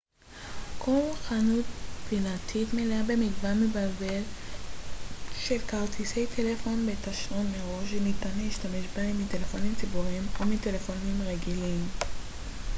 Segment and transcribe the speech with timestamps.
[0.77, 1.65] כל חנות
[2.09, 4.23] פינתית מלאה במגוון מבלבל
[5.39, 11.87] של כרטיסי טלפון בתשלום מראש שניתן להשתמש בהם מטלפונים ציבוריים או מטלפונים רגילים